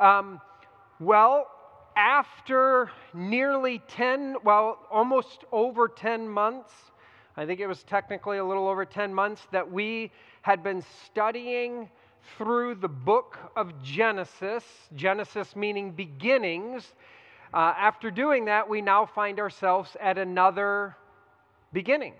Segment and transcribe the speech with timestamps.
[0.00, 0.40] Um,
[0.98, 1.50] well,
[1.96, 6.72] after nearly 10, well, almost over 10 months,
[7.36, 10.10] I think it was technically a little over 10 months, that we
[10.42, 11.88] had been studying
[12.36, 16.94] through the book of Genesis, Genesis meaning beginnings.
[17.52, 20.96] Uh, after doing that, we now find ourselves at another
[21.72, 22.14] beginning.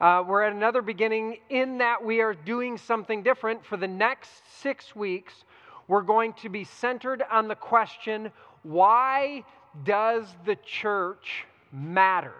[0.00, 3.64] Uh, we're at another beginning in that we are doing something different.
[3.64, 4.30] For the next
[4.60, 5.44] six weeks,
[5.88, 8.30] we're going to be centered on the question
[8.62, 9.44] why
[9.84, 12.34] does the church matter?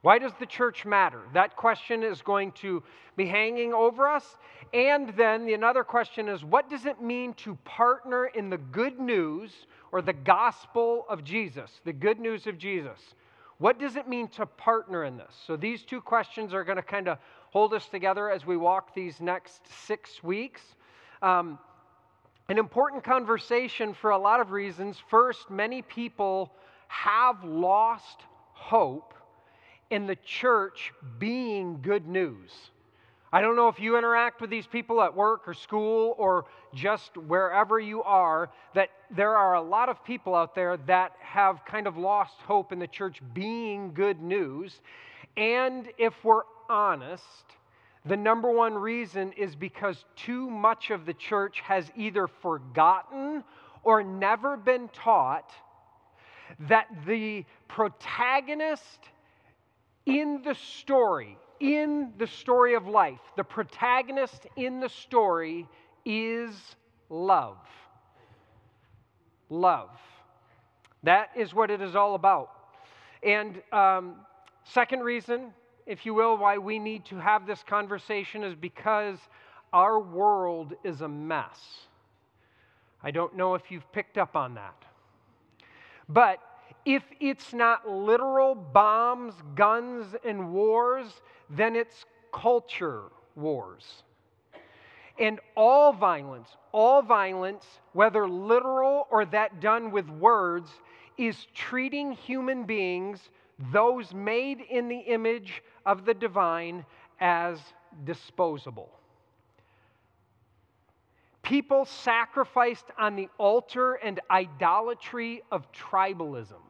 [0.00, 1.20] Why does the church matter?
[1.32, 2.82] That question is going to
[3.16, 4.36] be hanging over us.
[4.74, 8.98] And then the another question is what does it mean to partner in the good
[8.98, 9.52] news
[9.92, 12.98] or the gospel of Jesus, the good news of Jesus?
[13.58, 15.32] What does it mean to partner in this?
[15.46, 17.18] So these two questions are going to kind of
[17.50, 20.62] hold us together as we walk these next six weeks.
[21.20, 21.60] Um,
[22.52, 25.02] an important conversation for a lot of reasons.
[25.08, 26.52] First, many people
[26.86, 28.20] have lost
[28.52, 29.14] hope
[29.88, 32.50] in the church being good news.
[33.32, 37.16] I don't know if you interact with these people at work or school or just
[37.16, 41.86] wherever you are, that there are a lot of people out there that have kind
[41.86, 44.82] of lost hope in the church being good news.
[45.38, 47.24] And if we're honest,
[48.04, 53.44] the number one reason is because too much of the church has either forgotten
[53.84, 55.52] or never been taught
[56.68, 58.98] that the protagonist
[60.04, 65.68] in the story, in the story of life, the protagonist in the story
[66.04, 66.54] is
[67.08, 67.58] love.
[69.48, 69.90] Love.
[71.04, 72.50] That is what it is all about.
[73.22, 74.16] And um,
[74.64, 75.52] second reason
[75.86, 79.18] if you will, why we need to have this conversation is because
[79.72, 81.60] our world is a mess.
[83.02, 84.76] I don't know if you've picked up on that.
[86.08, 86.38] But
[86.84, 91.06] if it's not literal bombs, guns, and wars,
[91.50, 93.04] then it's culture
[93.34, 94.02] wars.
[95.18, 100.70] And all violence, all violence, whether literal or that done with words,
[101.18, 103.20] is treating human beings,
[103.72, 106.84] those made in the image of the divine
[107.20, 107.58] as
[108.04, 108.90] disposable.
[111.42, 116.62] People sacrificed on the altar and idolatry of tribalism.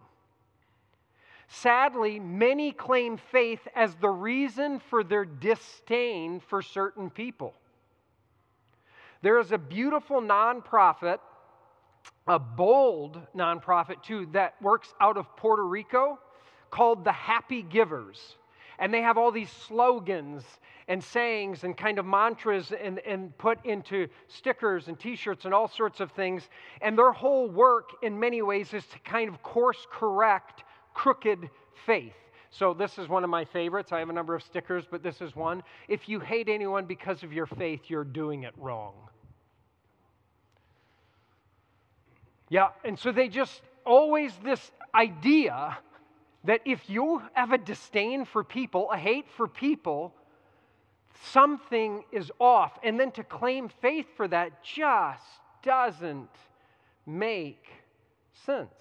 [1.49, 7.55] Sadly, many claim faith as the reason for their disdain for certain people.
[9.21, 11.19] There is a beautiful nonprofit,
[12.27, 16.19] a bold nonprofit too, that works out of Puerto Rico
[16.73, 18.37] called the Happy Givers.
[18.81, 20.43] And they have all these slogans
[20.89, 25.55] and sayings and kind of mantras and, and put into stickers and t shirts and
[25.55, 26.49] all sorts of things.
[26.81, 31.49] And their whole work, in many ways, is to kind of course correct crooked
[31.87, 32.15] faith.
[32.51, 33.93] So, this is one of my favorites.
[33.93, 35.63] I have a number of stickers, but this is one.
[35.89, 38.95] If you hate anyone because of your faith, you're doing it wrong.
[42.51, 45.79] Yeah, and so they just always this idea
[46.45, 50.15] that if you have a disdain for people, a hate for people,
[51.31, 52.79] something is off.
[52.83, 55.23] And then to claim faith for that just
[55.63, 56.31] doesn't
[57.07, 57.65] make
[58.47, 58.75] sense.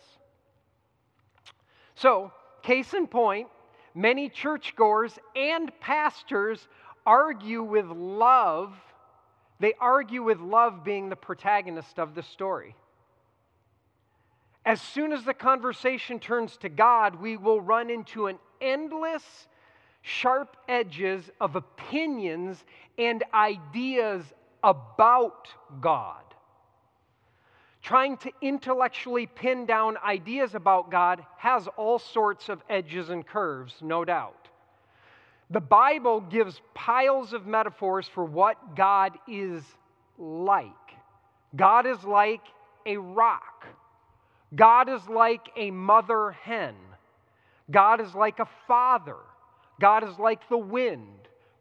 [1.95, 2.31] So,
[2.63, 3.47] case in point,
[3.93, 6.67] many churchgoers and pastors
[7.05, 8.73] argue with love.
[9.59, 12.75] They argue with love being the protagonist of the story.
[14.65, 19.23] As soon as the conversation turns to God, we will run into an endless,
[20.01, 22.63] sharp edges of opinions
[22.97, 24.23] and ideas
[24.63, 25.47] about
[25.79, 26.23] God.
[27.81, 33.73] Trying to intellectually pin down ideas about God has all sorts of edges and curves,
[33.81, 34.49] no doubt.
[35.49, 39.63] The Bible gives piles of metaphors for what God is
[40.19, 40.67] like.
[41.55, 42.43] God is like
[42.85, 43.65] a rock.
[44.53, 46.75] God is like a mother hen.
[47.69, 49.17] God is like a father.
[49.79, 51.07] God is like the wind.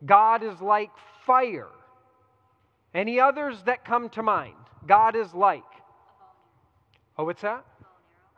[0.05, 0.91] God is like
[1.27, 1.69] fire.
[2.95, 4.55] Any others that come to mind?
[4.87, 5.63] God is like.
[7.17, 7.65] Oh, what's that?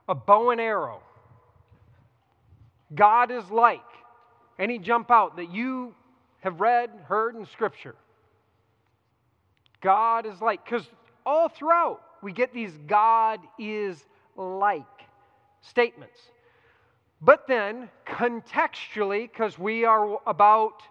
[0.09, 1.03] A bow and arrow.
[2.95, 3.81] God is like.
[4.59, 5.95] Any jump out that you
[6.41, 7.95] have read, heard in Scripture?
[9.81, 10.63] God is like.
[10.65, 10.87] Because
[11.25, 14.05] all throughout we get these God is
[14.37, 14.85] like
[15.61, 16.19] statements.
[17.21, 20.83] But then, contextually, because we are about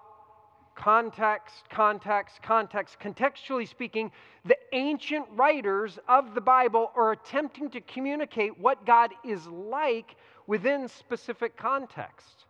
[0.76, 3.00] Context, context, context.
[3.00, 4.12] Contextually speaking,
[4.46, 10.16] the ancient writers of the Bible are attempting to communicate what God is like
[10.48, 12.46] within specific context.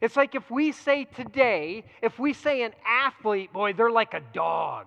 [0.00, 4.22] It's like if we say today, if we say an athlete, boy, they're like a
[4.32, 4.86] dog.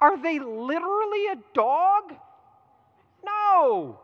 [0.00, 2.14] Are they literally a dog?
[3.28, 4.00] No.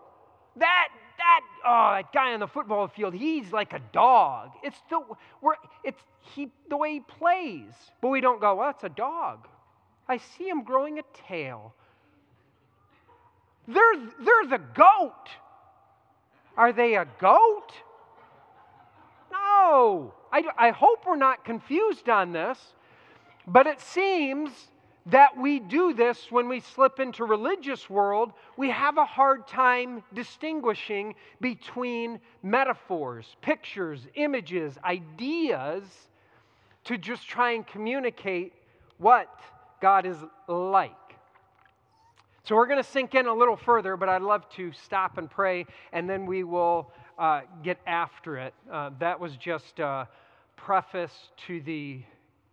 [0.56, 0.88] That
[1.18, 4.50] that oh that guy on the football field, he's like a dog.
[4.62, 5.00] It's the
[5.40, 7.72] we're it's he the way he plays.
[8.00, 9.48] But we don't go, well, it's a dog.
[10.08, 11.74] I see him growing a tail.
[13.66, 15.28] They're they're the goat.
[16.56, 17.72] Are they a goat?
[19.32, 20.14] No.
[20.32, 22.58] I, I hope we're not confused on this,
[23.46, 24.50] but it seems
[25.06, 30.02] that we do this when we slip into religious world we have a hard time
[30.14, 35.82] distinguishing between metaphors pictures images ideas
[36.84, 38.52] to just try and communicate
[38.98, 39.40] what
[39.80, 40.16] god is
[40.48, 40.92] like.
[42.44, 45.30] So we're going to sink in a little further but i'd love to stop and
[45.30, 48.54] pray and then we will uh, get after it.
[48.70, 50.08] Uh, that was just a
[50.56, 52.00] preface to the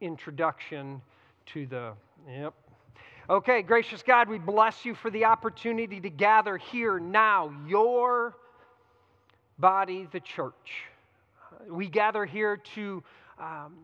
[0.01, 1.01] introduction
[1.47, 1.93] to the
[2.27, 2.53] Yep.
[3.29, 8.35] Okay, gracious God, we bless you for the opportunity to gather here now, your
[9.57, 10.83] body, the church.
[11.69, 13.03] We gather here to
[13.39, 13.77] um,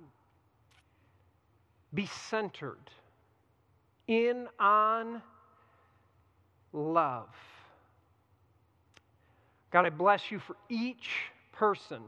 [1.94, 2.90] be centered
[4.08, 5.22] in on
[6.74, 7.30] love.
[9.72, 11.10] God, I bless you for each
[11.54, 12.02] person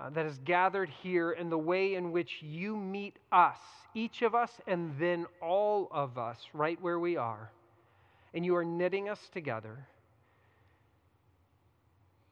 [0.00, 3.58] uh, that is gathered here and the way in which you meet us,
[3.94, 7.50] each of us, and then all of us, right where we are.
[8.34, 9.86] And you are knitting us together.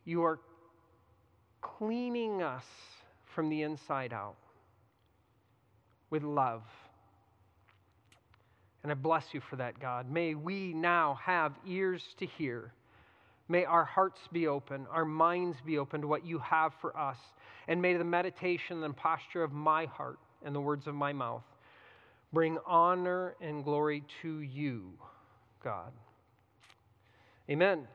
[0.04, 0.40] You are
[1.60, 2.64] cleaning us
[3.34, 4.36] from the inside out
[6.08, 6.62] with love.
[8.82, 10.10] And I bless you for that, God.
[10.10, 12.72] May we now have ears to hear.
[13.50, 17.17] May our hearts be open, our minds be open to what you have for us.
[17.67, 21.43] And may the meditation and posture of my heart and the words of my mouth
[22.32, 24.93] bring honor and glory to you,
[25.64, 25.91] God.
[27.50, 27.88] Amen.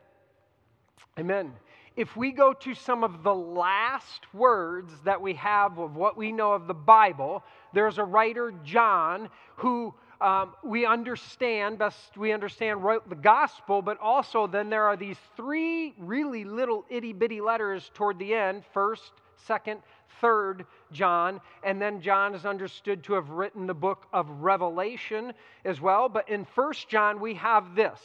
[1.17, 1.53] Amen.
[1.95, 6.33] If we go to some of the last words that we have of what we
[6.33, 12.83] know of the Bible, there's a writer, John, who um, we understand, best we understand
[12.83, 17.91] wrote the gospel, but also then there are these three really little itty bitty letters
[17.93, 19.81] toward the end first, second,
[20.21, 25.33] third John, and then John is understood to have written the book of Revelation
[25.65, 26.07] as well.
[26.07, 27.99] But in first John, we have this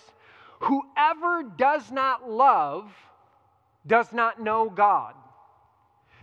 [0.61, 2.93] Whoever does not love
[3.87, 5.15] does not know God.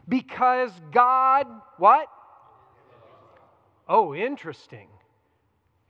[0.07, 1.47] Because God,
[1.77, 2.07] what?
[3.89, 4.87] Oh, interesting.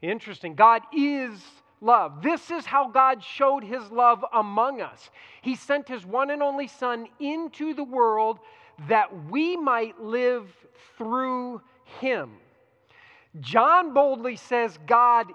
[0.01, 0.55] Interesting.
[0.55, 1.39] God is
[1.81, 2.21] love.
[2.21, 5.09] This is how God showed his love among us.
[5.41, 8.39] He sent his one and only Son into the world
[8.88, 10.47] that we might live
[10.97, 11.61] through
[11.99, 12.31] him.
[13.39, 15.27] John boldly says God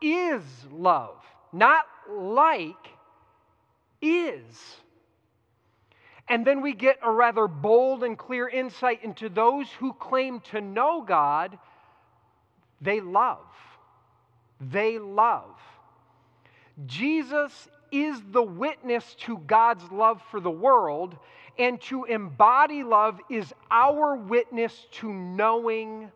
[0.00, 1.16] is love,
[1.52, 2.88] not like,
[4.00, 4.44] is.
[6.28, 10.60] And then we get a rather bold and clear insight into those who claim to
[10.60, 11.58] know God,
[12.80, 13.44] they love.
[14.70, 15.56] They love.
[16.86, 21.16] Jesus is the witness to God's love for the world,
[21.58, 26.10] and to embody love is our witness to knowing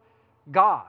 [0.50, 0.86] God.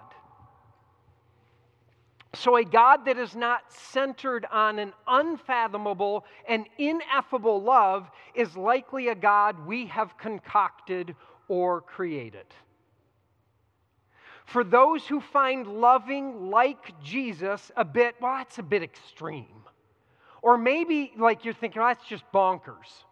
[2.34, 9.08] So, a God that is not centered on an unfathomable and ineffable love is likely
[9.08, 11.16] a God we have concocted
[11.48, 12.46] or created.
[14.48, 19.46] For those who find loving like Jesus a bit, well, that's a bit extreme.
[20.42, 23.04] Or maybe like you're thinking, well, that's just bonkers.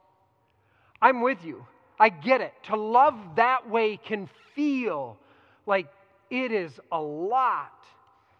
[1.01, 1.65] I'm with you.
[1.99, 2.53] I get it.
[2.67, 5.17] To love that way can feel
[5.65, 5.87] like
[6.29, 7.83] it is a lot.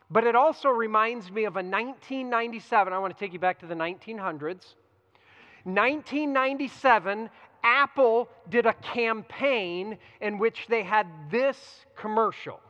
[0.10, 3.68] But it also reminds me of a 1997, I want to take you back to
[3.68, 4.76] the 1900s.
[5.66, 7.30] 1997,
[7.62, 11.58] Apple did a campaign in which they had this
[11.98, 12.62] commercial.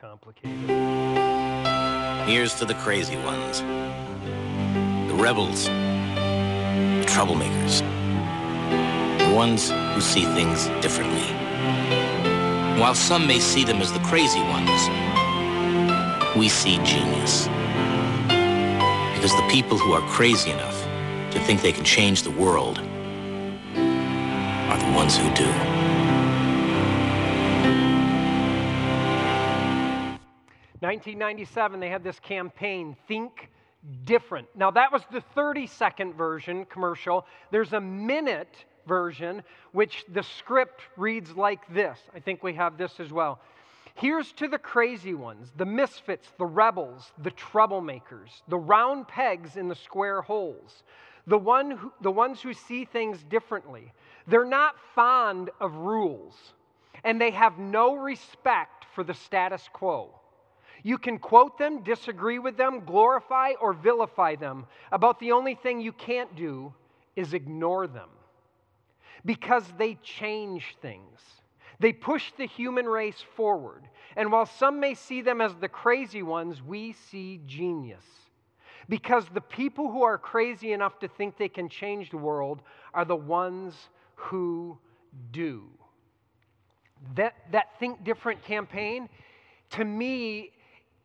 [0.00, 0.70] Complicated.
[2.28, 3.60] Here's to the crazy ones,
[5.08, 7.80] the rebels, the troublemakers,
[9.18, 11.26] the ones who see things differently.
[12.80, 14.88] While some may see them as the crazy ones,
[16.36, 17.48] we see genius.
[19.14, 20.80] Because the people who are crazy enough
[21.32, 25.77] to think they can change the world are the ones who do.
[30.80, 33.50] 1997, they had this campaign, Think
[34.04, 34.48] Different.
[34.56, 37.26] Now, that was the 30 second version commercial.
[37.52, 39.42] There's a minute version,
[39.72, 41.98] which the script reads like this.
[42.14, 43.40] I think we have this as well.
[43.94, 49.68] Here's to the crazy ones, the misfits, the rebels, the troublemakers, the round pegs in
[49.68, 50.82] the square holes,
[51.26, 53.92] the, one who, the ones who see things differently.
[54.26, 56.34] They're not fond of rules,
[57.04, 60.14] and they have no respect for the status quo.
[60.82, 64.66] You can quote them, disagree with them, glorify or vilify them.
[64.92, 66.72] About the only thing you can't do
[67.16, 68.08] is ignore them
[69.24, 71.20] because they change things.
[71.80, 73.88] They push the human race forward.
[74.16, 78.04] And while some may see them as the crazy ones, we see genius.
[78.88, 82.62] Because the people who are crazy enough to think they can change the world
[82.94, 83.74] are the ones
[84.14, 84.78] who
[85.30, 85.64] do.
[87.14, 89.08] That, that Think Different campaign,
[89.70, 90.52] to me,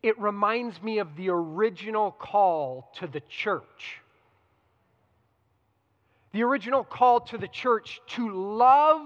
[0.03, 4.01] it reminds me of the original call to the church.
[6.33, 9.01] The original call to the church to love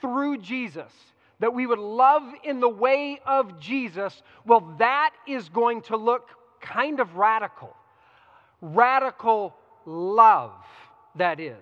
[0.00, 0.92] through Jesus,
[1.40, 4.22] that we would love in the way of Jesus.
[4.46, 6.28] Well, that is going to look
[6.60, 7.76] kind of radical.
[8.62, 9.54] Radical
[9.84, 10.52] love,
[11.16, 11.56] that is.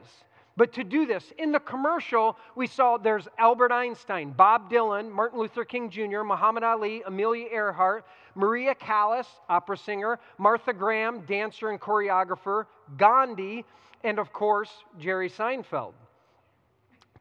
[0.59, 5.39] But to do this, in the commercial, we saw there's Albert Einstein, Bob Dylan, Martin
[5.39, 11.81] Luther King Jr., Muhammad Ali, Amelia Earhart, Maria Callas, opera singer, Martha Graham, dancer and
[11.81, 13.65] choreographer, Gandhi,
[14.03, 15.93] and of course, Jerry Seinfeld.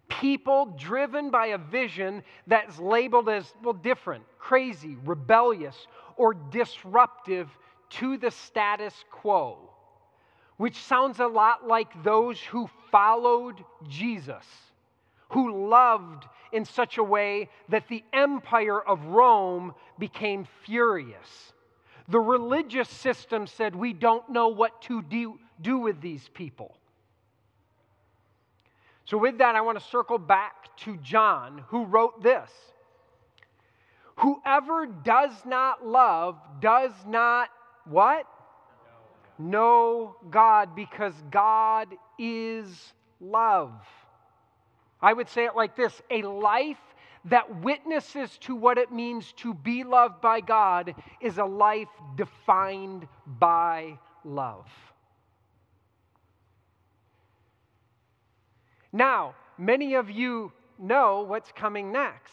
[0.09, 7.55] People driven by a vision that's labeled as, well, different, crazy, rebellious, or disruptive
[7.91, 9.66] to the status quo
[10.57, 14.45] which sounds a lot like those who followed Jesus,
[15.29, 21.53] who loved in such a way that the empire of Rome became furious.
[22.07, 26.75] The religious system said, We don't know what to do, do with these people.
[29.05, 32.49] So, with that, I want to circle back to John, who wrote this
[34.17, 37.49] Whoever does not love does not
[37.85, 38.25] what?
[39.39, 43.73] Know God because God is love.
[45.01, 46.77] I would say it like this a life
[47.25, 53.07] that witnesses to what it means to be loved by God is a life defined
[53.39, 54.67] by love.
[58.93, 62.31] Now, many of you know what's coming next.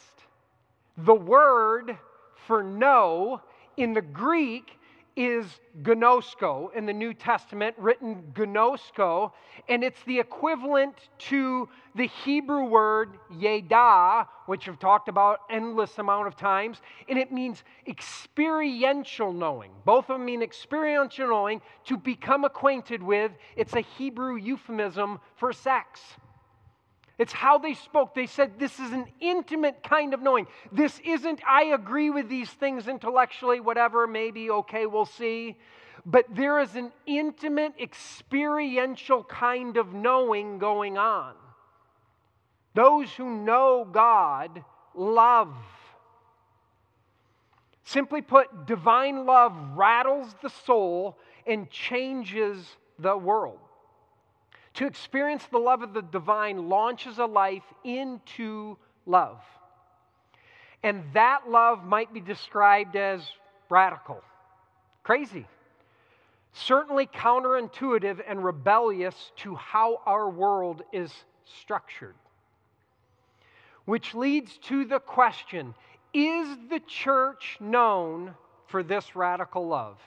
[0.98, 1.98] The word
[2.46, 3.40] for know
[3.76, 4.78] in the Greek
[5.16, 5.46] is
[5.82, 9.32] gnosko in the New Testament, written gnosko,
[9.68, 16.26] and it's the equivalent to the Hebrew word yeda, which I've talked about endless amount
[16.26, 19.70] of times, and it means experiential knowing.
[19.84, 23.32] Both of them mean experiential knowing, to become acquainted with.
[23.56, 26.00] It's a Hebrew euphemism for sex.
[27.18, 28.14] It's how they spoke.
[28.14, 30.46] They said this is an intimate kind of knowing.
[30.72, 35.56] This isn't, I agree with these things intellectually, whatever, maybe, okay, we'll see.
[36.04, 41.34] But there is an intimate, experiential kind of knowing going on.
[42.74, 45.54] Those who know God love.
[47.84, 51.16] Simply put, divine love rattles the soul
[51.46, 52.66] and changes
[52.98, 53.60] the world.
[54.74, 58.76] To experience the love of the divine launches a life into
[59.06, 59.40] love.
[60.82, 63.22] And that love might be described as
[63.68, 64.20] radical,
[65.02, 65.46] crazy,
[66.52, 71.12] certainly counterintuitive and rebellious to how our world is
[71.44, 72.14] structured.
[73.84, 75.74] Which leads to the question
[76.12, 78.34] is the church known
[78.66, 79.98] for this radical love?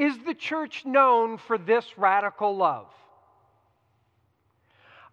[0.00, 2.86] Is the church known for this radical love?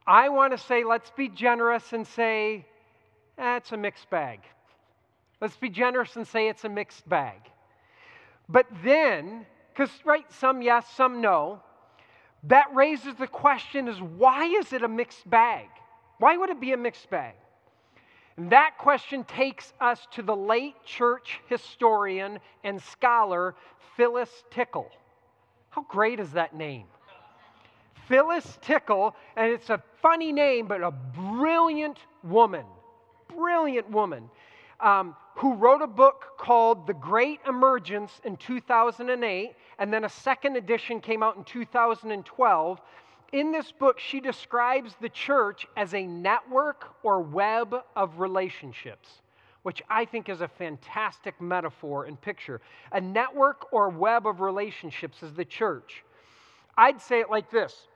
[0.08, 2.66] I want to say, let's be generous and say,
[3.38, 4.40] eh, it's a mixed bag.
[5.42, 7.42] Let's be generous and say it's a mixed bag.
[8.48, 11.62] But then, because, right, some yes, some no,
[12.44, 15.68] that raises the question is why is it a mixed bag?
[16.20, 17.36] Why would it be a mixed bag?
[18.38, 23.56] And that question takes us to the late church historian and scholar
[23.96, 24.90] Phyllis Tickle.
[25.72, 26.86] How great is that name?
[28.08, 32.66] Phyllis Tickle, and it's a funny name, but a brilliant woman,
[33.28, 34.30] brilliant woman,
[34.80, 40.56] um, who wrote a book called The Great Emergence in 2008, and then a second
[40.56, 42.82] edition came out in 2012.
[43.34, 49.22] In this book, she describes the church as a network or web of relationships,
[49.64, 52.62] which I think is a fantastic metaphor and picture.
[52.94, 56.06] A network or web of relationships is the church.
[56.78, 57.88] I'd say it like this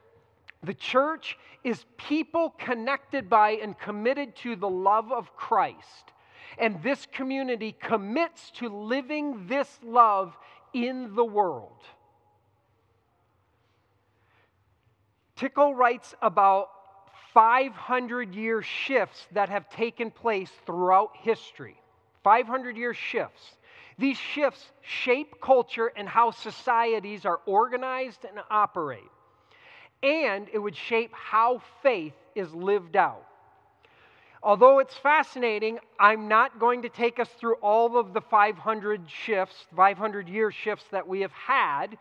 [0.64, 6.12] The church is people connected by and committed to the love of Christ.
[6.58, 10.38] And this community commits to living this love
[10.74, 11.86] in the world.
[15.42, 16.70] Tickle writes about
[17.34, 21.82] 500 year shifts that have taken place throughout history.
[22.24, 23.42] 500 year shifts.
[23.98, 29.10] These shifts shape culture and how societies are organized and operate.
[30.04, 33.26] And it would shape how faith is lived out.
[34.44, 39.56] Although it's fascinating, I'm not going to take us through all of the 500 shifts,
[39.76, 41.98] 500 year shifts that we have had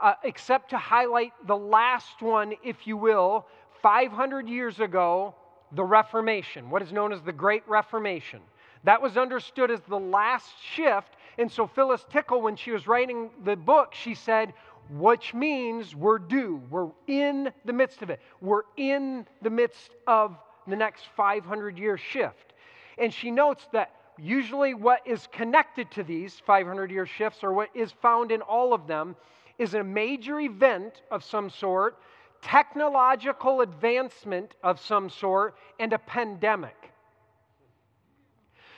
[0.00, 3.46] uh, except to highlight the last one, if you will,
[3.82, 5.34] 500 years ago,
[5.72, 8.40] the Reformation, what is known as the Great Reformation.
[8.84, 11.16] That was understood as the last shift.
[11.38, 14.52] And so Phyllis Tickle, when she was writing the book, she said,
[14.90, 16.62] which means we're due.
[16.70, 18.20] We're in the midst of it.
[18.40, 20.36] We're in the midst of
[20.66, 22.52] the next 500 year shift.
[22.98, 27.70] And she notes that usually what is connected to these 500 year shifts, or what
[27.74, 29.16] is found in all of them,
[29.58, 31.98] is a major event of some sort,
[32.42, 36.76] technological advancement of some sort, and a pandemic.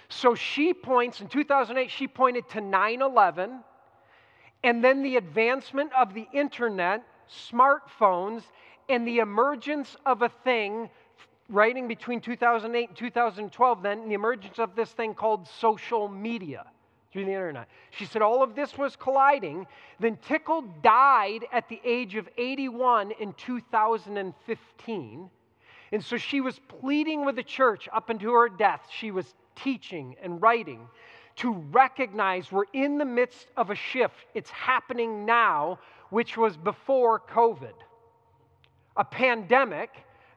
[0.09, 3.61] So she points, in 2008, she pointed to 9 11,
[4.63, 8.43] and then the advancement of the internet, smartphones,
[8.89, 10.89] and the emergence of a thing,
[11.49, 16.67] writing between 2008 and 2012, then the emergence of this thing called social media
[17.13, 17.69] through the internet.
[17.91, 19.67] She said all of this was colliding.
[20.01, 25.31] Then Tickle died at the age of 81 in 2015.
[25.93, 28.89] And so she was pleading with the church up until her death.
[28.91, 30.89] She was teaching and writing
[31.37, 34.15] to recognize we're in the midst of a shift.
[34.35, 35.79] It's happening now,
[36.11, 37.75] which was before COVID.
[38.97, 39.91] A pandemic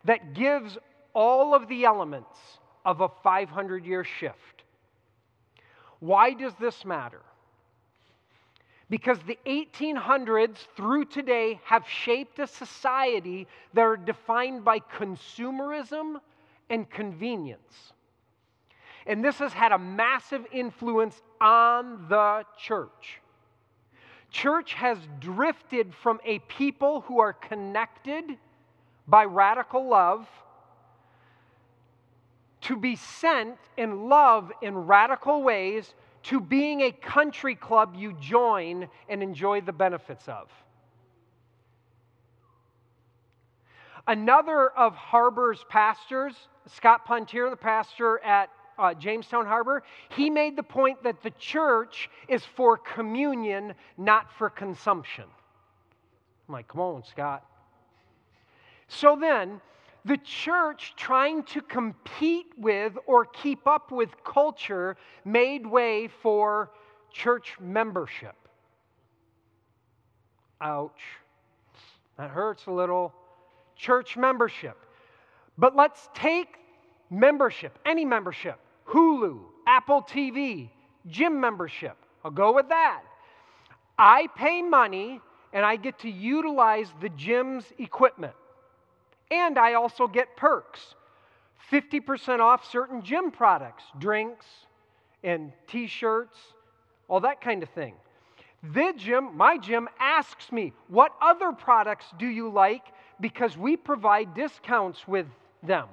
[0.05, 0.77] that gives
[1.13, 2.37] all of the elements
[2.85, 4.58] of a 500 year shift.
[5.99, 7.21] Why does this matter?
[8.89, 16.15] Because the 1800s through today have shaped a society that are defined by consumerism
[16.69, 17.93] and convenience.
[19.05, 23.21] And this has had a massive influence on the church.
[24.31, 28.37] Church has drifted from a people who are connected
[29.07, 30.27] by radical love
[32.69, 38.87] to be sent in love in radical ways to being a country club you join
[39.09, 40.47] and enjoy the benefits of.
[44.05, 46.35] Another of Harbor's pastors,
[46.67, 52.07] Scott Pontier, the pastor at uh, Jamestown Harbor, he made the point that the church
[52.27, 55.25] is for communion, not for consumption.
[56.47, 57.43] I'm like, come on, Scott.
[58.87, 59.59] So then,
[60.05, 66.71] the church trying to compete with or keep up with culture made way for
[67.11, 68.35] church membership.
[70.61, 71.01] Ouch.
[72.17, 73.13] That hurts a little.
[73.75, 74.77] Church membership.
[75.57, 76.55] But let's take
[77.09, 78.59] membership, any membership
[78.89, 80.69] Hulu, Apple TV,
[81.07, 81.95] gym membership.
[82.25, 83.03] I'll go with that.
[83.97, 85.21] I pay money
[85.53, 88.33] and I get to utilize the gym's equipment.
[89.31, 90.95] And I also get perks
[91.71, 94.45] 50% off certain gym products, drinks,
[95.23, 96.37] and t shirts,
[97.07, 97.93] all that kind of thing.
[98.73, 102.83] The gym, my gym, asks me, What other products do you like?
[103.21, 105.27] Because we provide discounts with
[105.61, 105.87] them.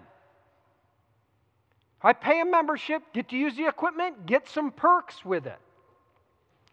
[2.03, 5.59] I pay a membership, get to use the equipment, get some perks with it.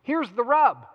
[0.03, 0.85] Here's the rub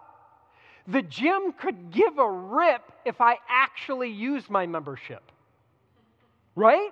[0.87, 5.23] the gym could give a rip if I actually use my membership
[6.59, 6.91] right?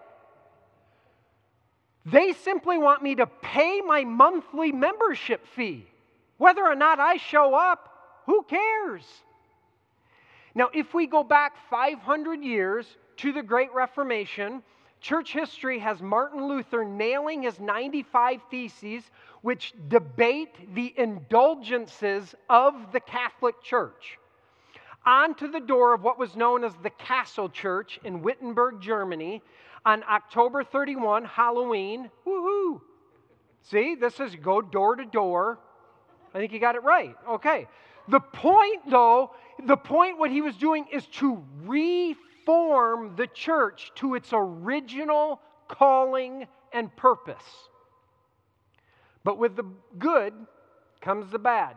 [2.04, 5.86] They simply want me to pay my monthly membership fee.
[6.38, 9.04] Whether or not I show up, who cares?
[10.54, 12.86] Now, if we go back 500 years
[13.18, 14.62] to the Great Reformation,
[15.00, 19.02] church history has Martin Luther nailing his 95 Theses,
[19.42, 24.18] which debate the indulgences of the Catholic Church.
[25.06, 29.40] Onto the door of what was known as the Castle Church in Wittenberg, Germany,
[29.84, 32.10] on October 31, Halloween.
[32.26, 32.80] Woohoo!
[33.62, 35.58] See, this is go door to door.
[36.34, 37.14] I think you got it right.
[37.28, 37.68] Okay.
[38.08, 39.30] The point, though,
[39.64, 46.46] the point what he was doing is to reform the church to its original calling
[46.72, 47.42] and purpose.
[49.24, 49.64] But with the
[49.98, 50.34] good
[51.00, 51.76] comes the bad.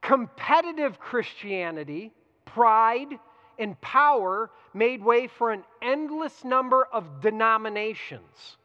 [0.00, 2.12] Competitive Christianity,
[2.52, 3.18] pride,
[3.58, 8.56] and power made way for an endless number of denominations.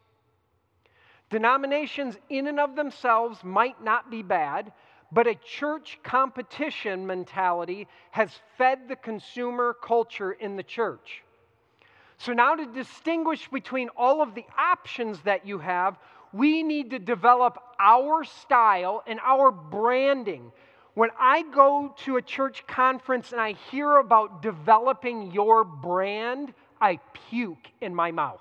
[1.30, 4.72] Denominations, in and of themselves, might not be bad,
[5.10, 11.22] but a church competition mentality has fed the consumer culture in the church.
[12.18, 15.98] So, now to distinguish between all of the options that you have,
[16.32, 20.52] we need to develop our style and our branding.
[20.94, 27.00] When I go to a church conference and I hear about developing your brand, I
[27.28, 28.40] puke in my mouth.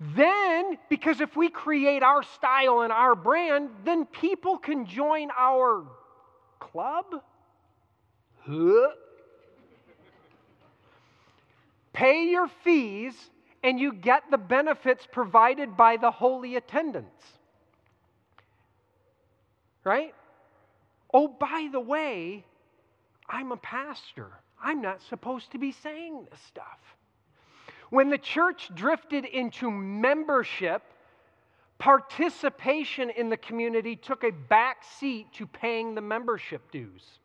[0.00, 5.84] then, because if we create our style and our brand, then people can join our
[6.60, 7.04] club.
[8.46, 8.90] Huh?
[11.92, 13.14] Pay your fees
[13.64, 17.37] and you get the benefits provided by the holy attendants.
[19.88, 20.14] Right?
[21.14, 22.44] Oh, by the way,
[23.26, 24.28] I'm a pastor.
[24.62, 26.78] I'm not supposed to be saying this stuff.
[27.88, 30.82] When the church drifted into membership,
[31.78, 37.20] participation in the community took a back seat to paying the membership dues.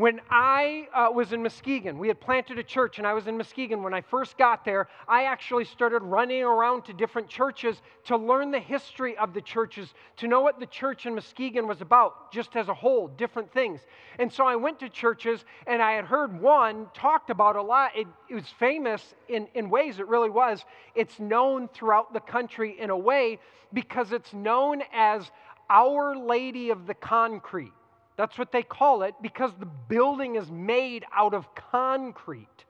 [0.00, 3.36] When I uh, was in Muskegon, we had planted a church, and I was in
[3.36, 3.82] Muskegon.
[3.82, 8.50] When I first got there, I actually started running around to different churches to learn
[8.50, 12.56] the history of the churches, to know what the church in Muskegon was about, just
[12.56, 13.82] as a whole, different things.
[14.18, 17.94] And so I went to churches, and I had heard one talked about a lot.
[17.94, 20.64] It, it was famous in, in ways, it really was.
[20.94, 23.38] It's known throughout the country in a way
[23.74, 25.30] because it's known as
[25.68, 27.74] Our Lady of the Concrete.
[28.20, 32.66] That's what they call it because the building is made out of concrete.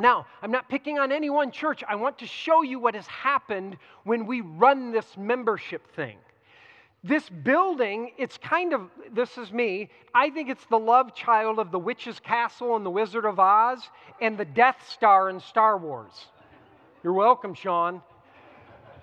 [0.00, 1.84] Now, I'm not picking on any one church.
[1.88, 6.18] I want to show you what has happened when we run this membership thing.
[7.04, 11.70] This building, it's kind of, this is me, I think it's the love child of
[11.70, 13.88] the Witch's Castle and the Wizard of Oz
[14.20, 16.26] and the Death Star in Star Wars.
[17.04, 18.02] You're welcome, Sean.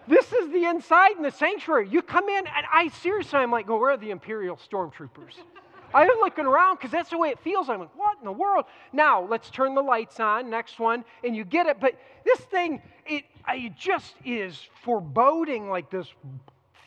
[0.08, 1.90] This is the inside in the sanctuary.
[1.90, 5.36] You come in, and I seriously, I'm like, where are the Imperial stormtroopers?
[5.94, 7.70] I'm looking around because that's the way it feels.
[7.70, 8.66] I'm like, what in the world?
[8.92, 11.80] Now, let's turn the lights on, next one, and you get it.
[11.80, 16.08] But this thing, it, it just is foreboding like this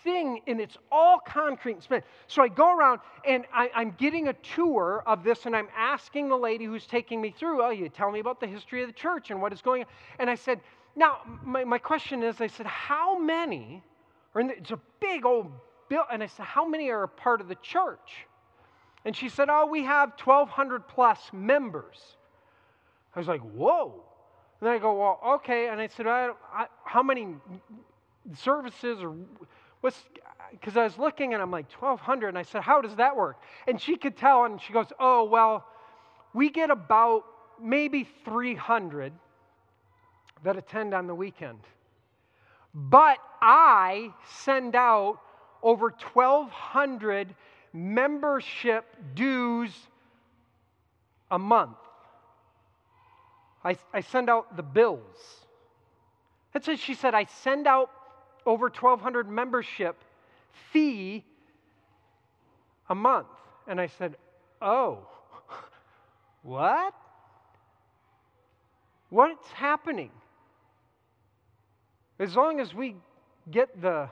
[0.04, 2.04] thing, and it's all concrete and.
[2.26, 6.28] So I go around, and I, am getting a tour of this, and I'm asking
[6.28, 8.94] the lady who's taking me through, oh, you tell me about the history of the
[8.94, 9.88] church and what is going on.
[10.18, 10.60] And I said,
[10.96, 13.82] now, my, my question is I said, how many
[14.34, 15.50] are in the, it's a big old
[15.88, 16.04] bill.
[16.10, 18.26] And I said, how many are a part of the church?
[19.04, 22.16] And she said, oh, we have 1,200 plus members.
[23.14, 24.04] I was like, whoa.
[24.60, 25.68] And then I go, well, okay.
[25.68, 27.28] And I said, I, I, how many
[28.36, 29.14] services or
[29.80, 30.02] what's,
[30.50, 32.28] because I was looking and I'm like, 1,200.
[32.28, 33.40] And I said, how does that work?
[33.66, 34.44] And she could tell.
[34.44, 35.64] And she goes, oh, well,
[36.34, 37.24] we get about
[37.60, 39.12] maybe 300
[40.44, 41.60] that attend on the weekend.
[42.74, 45.18] But I send out
[45.62, 47.34] over 1,200
[47.72, 49.72] membership dues
[51.30, 51.76] a month.
[53.64, 55.16] I, I send out the bills.
[56.52, 57.14] That's what she said.
[57.14, 57.90] I send out
[58.46, 59.96] over 1,200 membership
[60.72, 61.24] fee
[62.88, 63.26] a month.
[63.66, 64.16] And I said,
[64.62, 65.06] Oh,
[66.42, 66.94] what?
[69.10, 70.10] What's happening?
[72.18, 72.96] As long as we
[73.50, 74.08] get the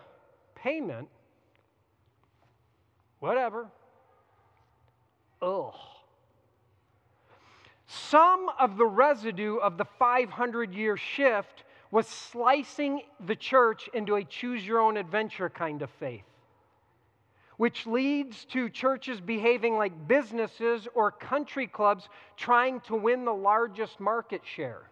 [0.54, 1.08] payment,
[3.18, 3.66] whatever.
[5.42, 5.74] Ugh.
[7.86, 14.24] Some of the residue of the 500 year shift was slicing the church into a
[14.24, 16.24] choose your own adventure kind of faith,
[17.56, 24.00] which leads to churches behaving like businesses or country clubs trying to win the largest
[24.00, 24.90] market share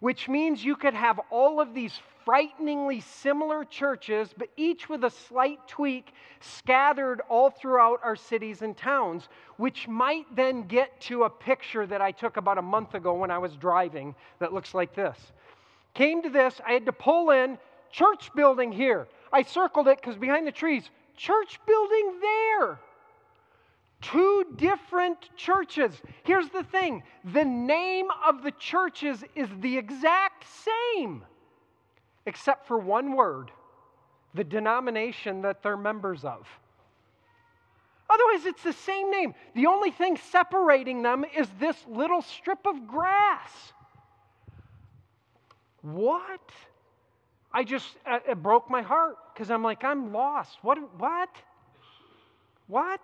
[0.00, 5.10] which means you could have all of these frighteningly similar churches, but each with a
[5.10, 11.30] slight tweak scattered all throughout our cities and towns, which might then get to a
[11.30, 14.94] picture that I took about a month ago when I was driving that looks like
[14.94, 15.16] this.
[15.94, 17.58] Came to this, I had to pull in
[17.90, 19.08] church building here.
[19.32, 22.78] I circled it because behind the trees, church building there.
[24.00, 25.92] Two different churches.
[26.24, 30.44] Here's the thing the name of the churches is the exact
[30.96, 31.24] same,
[32.26, 33.50] except for one word
[34.34, 36.46] the denomination that they're members of.
[38.08, 39.34] Otherwise, it's the same name.
[39.54, 43.72] The only thing separating them is this little strip of grass.
[45.82, 46.40] What?
[47.52, 50.58] I just, uh, it broke my heart because I'm like, I'm lost.
[50.62, 50.78] What?
[50.98, 51.30] What?
[52.66, 53.00] What?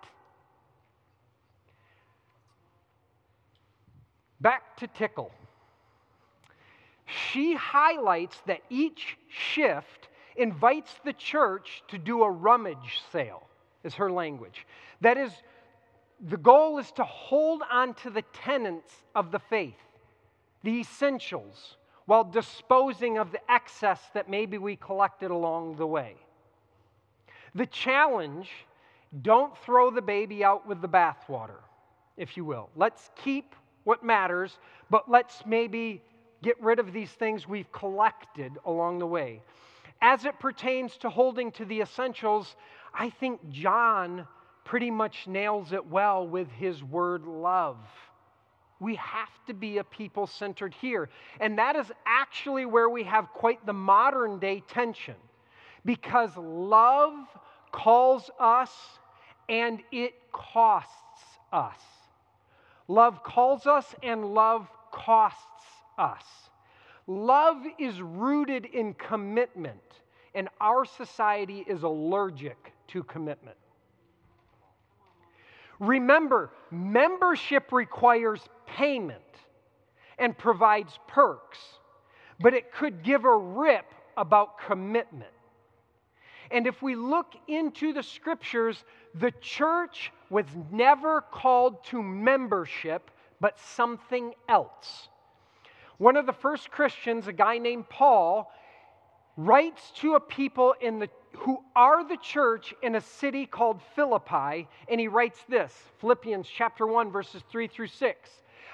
[4.39, 5.31] Back to Tickle.
[7.05, 13.47] She highlights that each shift invites the church to do a rummage sale,
[13.83, 14.67] is her language.
[15.01, 15.31] That is,
[16.19, 19.75] the goal is to hold on to the tenets of the faith,
[20.63, 26.15] the essentials, while disposing of the excess that maybe we collected along the way.
[27.55, 28.49] The challenge
[29.21, 31.61] don't throw the baby out with the bathwater,
[32.17, 32.69] if you will.
[32.75, 33.55] Let's keep
[33.87, 34.57] what matters,
[34.89, 36.01] but let's maybe
[36.43, 39.41] get rid of these things we've collected along the way.
[40.01, 42.57] As it pertains to holding to the essentials,
[42.93, 44.27] I think John
[44.65, 47.77] pretty much nails it well with his word love.
[48.81, 51.07] We have to be a people centered here.
[51.39, 55.15] And that is actually where we have quite the modern day tension
[55.85, 57.13] because love
[57.71, 58.71] calls us
[59.47, 60.91] and it costs
[61.53, 61.79] us.
[62.87, 65.65] Love calls us and love costs
[65.97, 66.23] us.
[67.05, 69.81] Love is rooted in commitment,
[70.35, 73.57] and our society is allergic to commitment.
[75.79, 79.21] Remember, membership requires payment
[80.17, 81.59] and provides perks,
[82.39, 83.85] but it could give a rip
[84.17, 85.29] about commitment.
[86.49, 93.57] And if we look into the scriptures, the church was never called to membership, but
[93.59, 95.09] something else.
[95.97, 98.51] One of the first Christians, a guy named Paul,
[99.35, 104.67] writes to a people in the, who are the church in a city called Philippi,
[104.89, 108.29] and he writes this Philippians chapter 1, verses 3 through 6.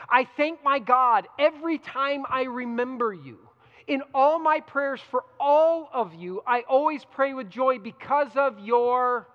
[0.10, 3.40] I thank my God every time I remember you.
[3.88, 8.60] In all my prayers for all of you, I always pray with joy because of
[8.60, 9.28] your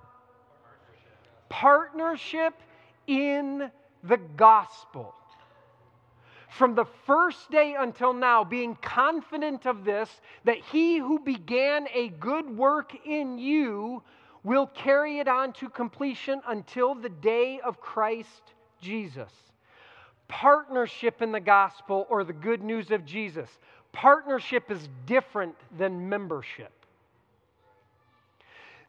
[1.49, 2.55] partnership
[3.07, 3.71] in
[4.03, 5.15] the gospel
[6.49, 10.09] from the first day until now, being confident of this,
[10.45, 14.03] that he who began a good work in you
[14.43, 19.31] will carry it on to completion until the day of Christ Jesus.
[20.27, 23.51] Partnership in the gospel or the good news of Jesus.
[23.93, 26.73] Partnership is different than membership.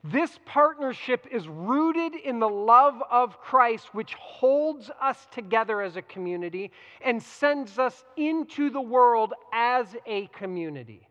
[0.03, 6.01] This partnership is rooted in the love of Christ, which holds us together as a
[6.01, 11.05] community and sends us into the world as a community.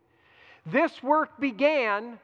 [0.65, 2.17] This work began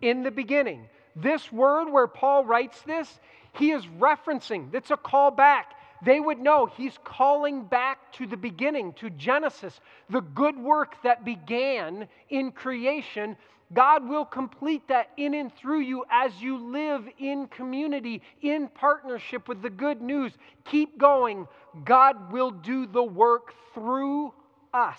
[0.00, 0.88] in the beginning.
[1.16, 3.20] This word where Paul writes this,
[3.52, 5.74] he is referencing, it's a call back.
[6.02, 11.26] They would know he's calling back to the beginning, to Genesis, the good work that
[11.26, 13.36] began in creation
[13.72, 19.48] God will complete that in and through you as you live in community, in partnership
[19.48, 20.32] with the good news.
[20.64, 21.46] Keep going.
[21.84, 24.34] God will do the work through
[24.74, 24.98] us.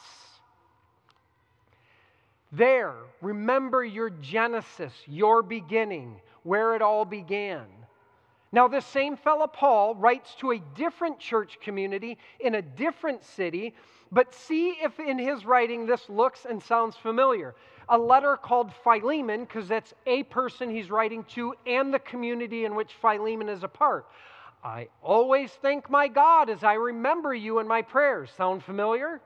[2.53, 7.65] There, remember your Genesis, your beginning, where it all began.
[8.51, 13.75] Now, this same fellow Paul writes to a different church community in a different city,
[14.11, 17.55] but see if in his writing this looks and sounds familiar
[17.91, 22.73] a letter called Philemon, because that's a person he's writing to and the community in
[22.73, 24.07] which Philemon is a part.
[24.63, 28.29] I always thank my God as I remember you in my prayers.
[28.37, 29.19] Sound familiar?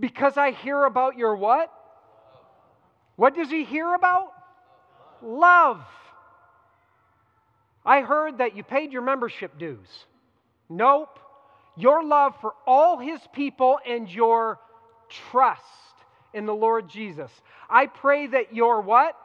[0.00, 1.70] Because I hear about your what?
[3.16, 4.32] What does he hear about?
[5.22, 5.84] Love.
[7.84, 9.88] I heard that you paid your membership dues.
[10.68, 11.18] Nope.
[11.76, 14.58] Your love for all his people and your
[15.08, 15.62] trust
[16.32, 17.30] in the Lord Jesus.
[17.68, 19.16] I pray that your what?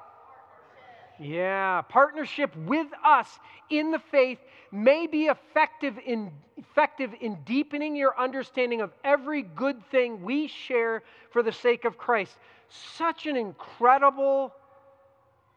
[1.19, 3.27] Yeah, partnership with us
[3.69, 4.39] in the faith
[4.71, 11.03] may be effective in, effective in deepening your understanding of every good thing we share
[11.31, 12.37] for the sake of Christ.
[12.69, 14.53] Such an incredible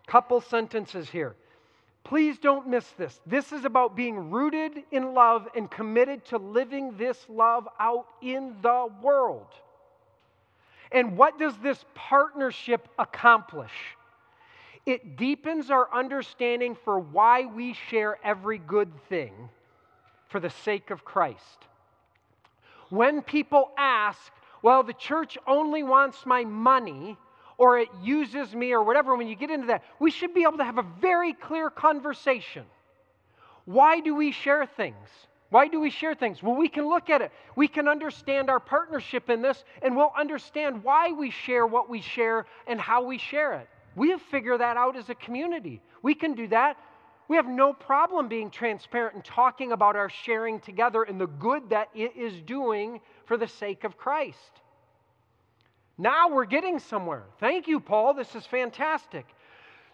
[0.07, 1.37] couple sentences here.
[2.05, 3.21] Please don't miss this.
[3.27, 8.57] This is about being rooted in love and committed to living this love out in
[8.61, 9.47] the world.
[10.91, 13.73] And what does this partnership accomplish?
[14.85, 19.49] It deepens our understanding for why we share every good thing
[20.29, 21.67] for the sake of Christ.
[22.91, 27.17] When people ask, well, the church only wants my money
[27.63, 30.59] or it uses me or whatever, when you get into that, we should be able
[30.59, 32.65] to have a very clear conversation.
[33.67, 35.09] Why do we share things?
[35.51, 36.43] Why do we share things?
[36.43, 37.31] Well, we can look at it.
[37.55, 42.01] We can understand our partnership in this, and we'll understand why we share what we
[42.01, 43.69] share and how we share it.
[43.95, 45.81] We have figured that out as a community.
[46.03, 46.77] We can do that.
[47.29, 51.71] We have no problem being transparent and talking about our sharing together and the good
[51.71, 54.51] that it is doing for the sake of Christ.
[55.99, 57.25] Now we're getting somewhere.
[57.39, 58.15] Thank you, Paul.
[58.15, 59.27] This is fantastic.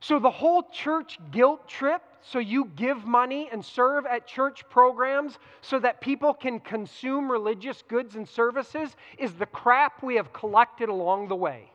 [0.01, 5.39] So, the whole church guilt trip, so you give money and serve at church programs
[5.61, 10.89] so that people can consume religious goods and services, is the crap we have collected
[10.89, 11.71] along the way.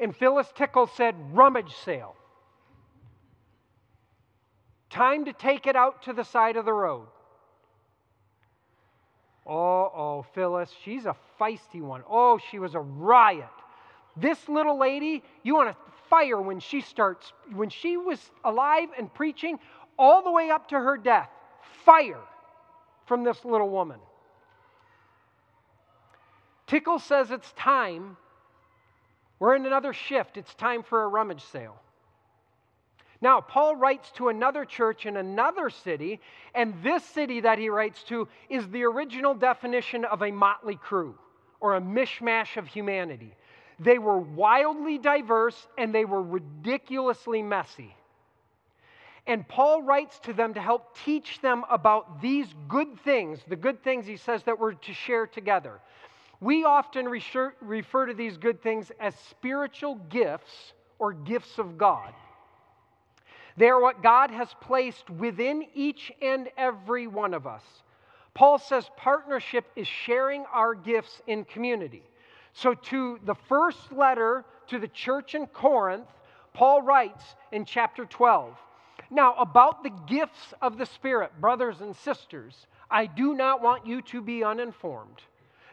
[0.00, 2.16] And Phyllis Tickle said, rummage sale.
[4.88, 7.08] Time to take it out to the side of the road.
[9.46, 12.02] Oh, oh, Phyllis, she's a feisty one.
[12.08, 13.48] Oh, she was a riot.
[14.16, 15.76] This little lady, you want to
[16.08, 19.58] fire when she starts, when she was alive and preaching,
[19.98, 21.30] all the way up to her death.
[21.84, 22.20] Fire
[23.06, 23.98] from this little woman.
[26.66, 28.16] Tickle says it's time.
[29.38, 30.36] We're in another shift.
[30.36, 31.80] It's time for a rummage sale.
[33.22, 36.20] Now, Paul writes to another church in another city,
[36.54, 41.16] and this city that he writes to is the original definition of a motley crew
[41.60, 43.36] or a mishmash of humanity.
[43.78, 47.94] They were wildly diverse and they were ridiculously messy.
[49.28, 53.84] And Paul writes to them to help teach them about these good things, the good
[53.84, 55.80] things he says that we're to share together.
[56.40, 62.12] We often refer to these good things as spiritual gifts or gifts of God.
[63.56, 67.62] They are what God has placed within each and every one of us.
[68.34, 72.02] Paul says partnership is sharing our gifts in community.
[72.54, 76.08] So, to the first letter to the church in Corinth,
[76.54, 78.56] Paul writes in chapter 12
[79.10, 84.02] Now, about the gifts of the Spirit, brothers and sisters, I do not want you
[84.02, 85.22] to be uninformed.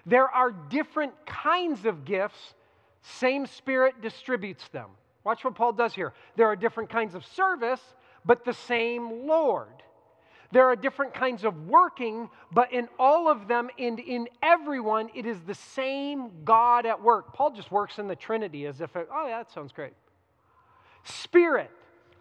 [0.06, 2.54] There are different kinds of gifts,
[3.02, 4.90] same Spirit distributes them.
[5.24, 6.14] Watch what Paul does here.
[6.36, 7.82] There are different kinds of service,
[8.26, 9.84] but the same Lord.
[10.52, 15.26] There are different kinds of working, but in all of them and in everyone, it
[15.26, 17.34] is the same God at work.
[17.34, 19.94] Paul just works in the Trinity as if, oh, yeah, that sounds great.
[21.04, 21.70] Spirit,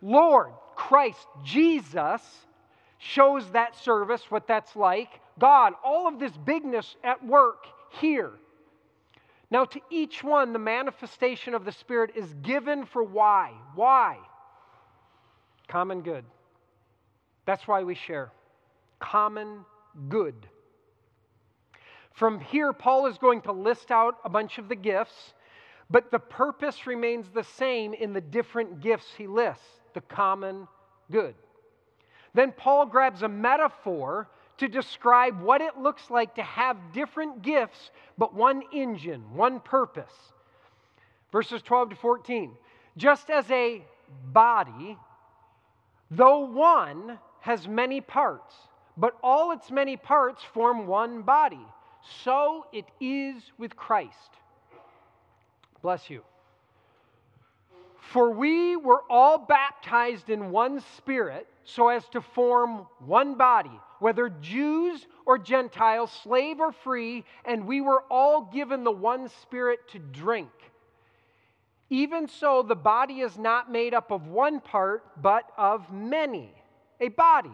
[0.02, 2.20] Lord, Christ, Jesus
[2.98, 5.08] shows that service, what that's like.
[5.38, 7.64] God, all of this bigness at work
[8.00, 8.32] here.
[9.50, 13.52] Now, to each one, the manifestation of the Spirit is given for why?
[13.74, 14.18] Why?
[15.68, 16.24] Common good.
[17.46, 18.30] That's why we share.
[18.98, 19.64] Common
[20.08, 20.34] good.
[22.12, 25.34] From here, Paul is going to list out a bunch of the gifts,
[25.88, 30.68] but the purpose remains the same in the different gifts he lists the common
[31.10, 31.34] good.
[32.34, 37.90] Then Paul grabs a metaphor to describe what it looks like to have different gifts,
[38.16, 40.12] but one engine, one purpose.
[41.32, 42.52] Verses 12 to 14.
[42.96, 43.82] Just as a
[44.32, 44.96] body,
[46.10, 48.54] though one, has many parts,
[48.96, 51.64] but all its many parts form one body.
[52.24, 54.30] So it is with Christ.
[55.82, 56.22] Bless you.
[57.98, 64.28] For we were all baptized in one spirit so as to form one body, whether
[64.28, 69.98] Jews or Gentiles, slave or free, and we were all given the one spirit to
[69.98, 70.50] drink.
[71.90, 76.52] Even so, the body is not made up of one part, but of many
[77.00, 77.50] a body,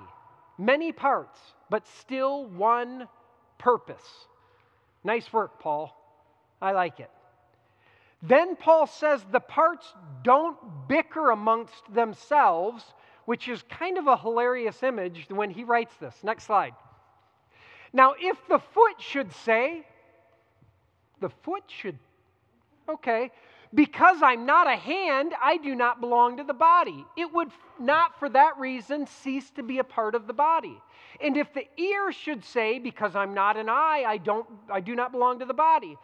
[0.58, 1.38] many parts,
[1.70, 3.08] but still one
[3.58, 4.26] purpose.
[5.02, 5.94] Nice work, Paul.
[6.60, 7.10] I like it.
[8.22, 10.56] Then Paul says the parts don't
[10.88, 12.82] bicker amongst themselves,
[13.26, 16.14] which is kind of a hilarious image when he writes this.
[16.22, 16.74] Next slide.
[17.92, 19.86] Now, if the foot should say,
[21.20, 21.98] the foot should,
[22.88, 23.30] okay,
[23.72, 27.04] because I'm not a hand, I do not belong to the body.
[27.16, 30.80] It would not for that reason cease to be a part of the body.
[31.20, 34.94] And if the ear should say, because I'm not an eye, I, don't, I do
[34.94, 35.96] not belong to the body,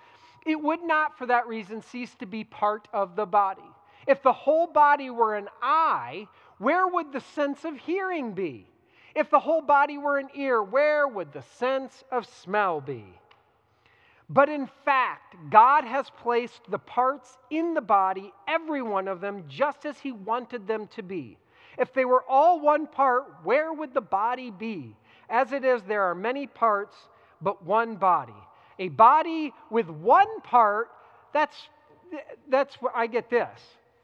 [0.46, 3.62] it would not for that reason cease to be part of the body.
[4.06, 6.26] If the whole body were an eye,
[6.60, 8.66] where would the sense of hearing be?
[9.14, 13.04] If the whole body were an ear, where would the sense of smell be?
[14.28, 19.44] But in fact, God has placed the parts in the body, every one of them,
[19.48, 21.38] just as He wanted them to be.
[21.78, 24.94] If they were all one part, where would the body be?
[25.30, 26.94] As it is, there are many parts,
[27.40, 28.34] but one body.
[28.78, 30.90] A body with one part,
[31.32, 31.56] that's,
[32.50, 33.58] that's where I get this.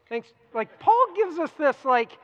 [0.08, 0.28] Thanks.
[0.54, 2.18] Like, Paul gives us this, like,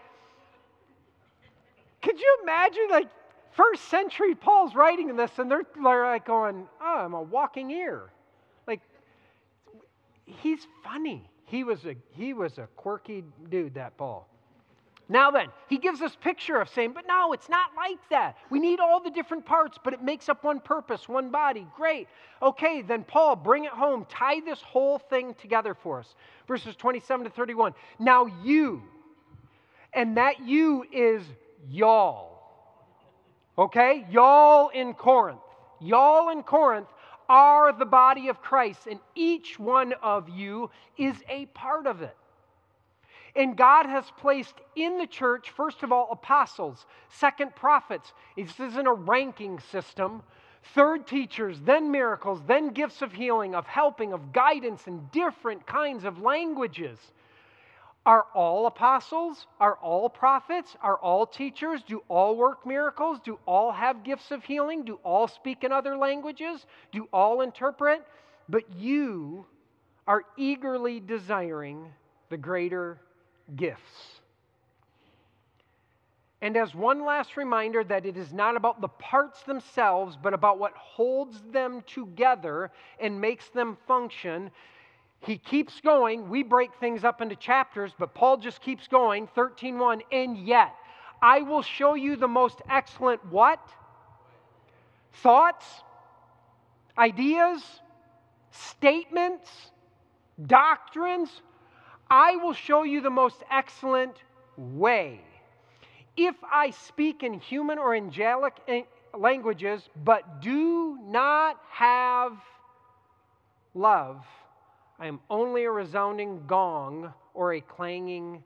[2.03, 3.09] could you imagine, like,
[3.53, 8.11] first century Paul's writing this, and they're, they're like going, oh, I'm a walking ear.
[8.67, 8.81] Like,
[10.27, 11.31] he's funny.
[11.45, 14.29] He was a, he was a quirky dude, that Paul.
[15.09, 18.39] Now then, he gives this picture of saying, but no, it's not like that.
[18.49, 21.67] We need all the different parts, but it makes up one purpose, one body.
[21.77, 22.09] Great.
[22.41, 24.07] Okay, then Paul, bring it home.
[24.09, 26.15] Tie this whole thing together for us.
[26.49, 27.75] Verses 27 to 31.
[27.99, 28.83] Now you,
[29.93, 31.23] and that you is
[31.69, 32.39] y'all.
[33.59, 34.07] Okay?
[34.11, 35.41] Y'all in Corinth.
[35.81, 36.89] Y'all in Corinth
[37.29, 42.17] are the body of Christ, and each one of you is a part of it.
[43.35, 48.13] And God has placed in the church, first of all, apostles, second, prophets.
[48.37, 50.23] This isn't a ranking system.
[50.75, 56.05] Third, teachers, then miracles, then gifts of healing, of helping, of guidance, and different kinds
[56.05, 56.99] of languages.
[58.05, 59.47] Are all apostles?
[59.61, 60.77] Are all prophets?
[60.83, 61.83] Are all teachers?
[61.85, 63.21] Do all work miracles?
[63.25, 64.85] Do all have gifts of healing?
[64.85, 66.67] Do all speak in other languages?
[66.91, 68.05] Do all interpret?
[68.49, 69.47] But you
[70.09, 71.87] are eagerly desiring
[72.29, 72.99] the greater
[73.55, 74.21] gifts.
[76.41, 80.59] And as one last reminder that it is not about the parts themselves, but about
[80.59, 84.51] what holds them together and makes them function,
[85.25, 86.29] he keeps going.
[86.29, 89.29] We break things up into chapters, but Paul just keeps going.
[89.29, 90.75] 13:1 and yet
[91.23, 93.61] I will show you the most excellent what?
[95.13, 95.67] Thoughts,
[96.99, 97.63] ideas,
[98.51, 99.49] statements,
[100.45, 101.31] doctrines.
[102.11, 104.17] I will show you the most excellent
[104.57, 105.21] way.
[106.17, 108.83] If I speak in human or angelic eh,
[109.17, 112.37] languages, but do not have
[113.75, 114.27] love,
[115.03, 118.45] I am only a resounding gong or a clanging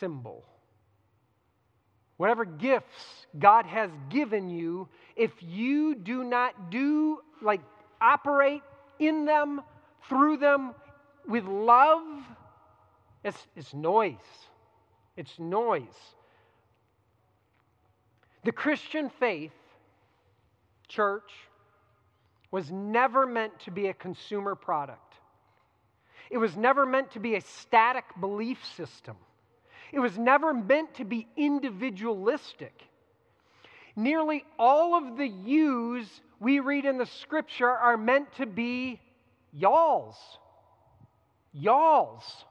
[0.00, 0.42] cymbal.
[2.16, 7.60] Whatever gifts God has given you, if you do not do, like,
[8.00, 8.62] operate
[8.98, 9.60] in them,
[10.08, 10.74] through them,
[11.28, 12.06] with love,
[13.22, 14.14] it's, it's noise.
[15.14, 15.82] It's noise.
[18.44, 19.52] The Christian faith,
[20.88, 21.32] church,
[22.50, 25.05] was never meant to be a consumer product.
[26.30, 29.16] It was never meant to be a static belief system.
[29.92, 32.82] It was never meant to be individualistic.
[33.94, 39.00] Nearly all of the yous we read in the scripture are meant to be
[39.52, 40.16] y'alls.
[41.52, 42.44] Y'alls.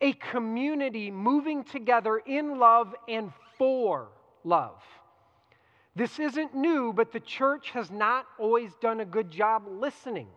[0.00, 4.08] A community moving together in love and for
[4.44, 4.82] love.
[5.96, 10.28] This isn't new, but the church has not always done a good job listening.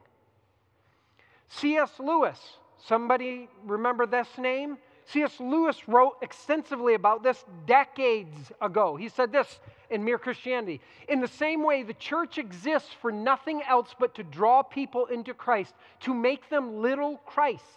[1.60, 1.92] C.S.
[2.00, 2.40] Lewis,
[2.86, 4.78] somebody remember this name?
[5.06, 5.40] C.S.
[5.40, 8.96] Lewis wrote extensively about this decades ago.
[8.96, 13.62] He said this in Mere Christianity In the same way, the church exists for nothing
[13.68, 17.68] else but to draw people into Christ, to make them little Christs.